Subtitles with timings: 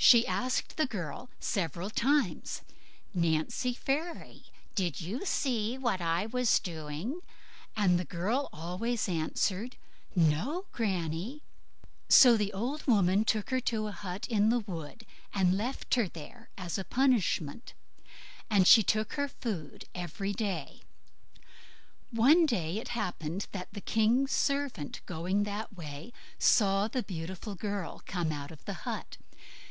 [0.00, 2.62] She asked the girl several times,
[3.12, 4.44] "Nancy Fairy,
[4.76, 7.20] did you see what I was doing?"
[7.76, 9.76] and the girl always said,
[10.14, 11.42] "No, Granny."
[12.08, 15.92] So the old woman took her up to a hut in a wood, and left
[15.96, 17.74] her there as a punishment;
[18.48, 20.82] and she took her food every day.
[22.12, 28.00] One day it happened that the king's servant, going that way, saw the beautiful girl
[28.06, 29.16] come out of the hut.